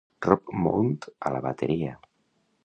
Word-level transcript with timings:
Rob 0.27 0.47
Mount 0.61 0.97
a 1.29 1.33
la 1.37 1.43
bateria. 1.49 1.93